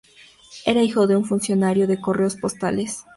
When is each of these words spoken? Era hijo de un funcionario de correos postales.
Era 0.65 0.81
hijo 0.81 1.05
de 1.05 1.15
un 1.15 1.25
funcionario 1.25 1.85
de 1.85 2.01
correos 2.01 2.35
postales. 2.35 3.03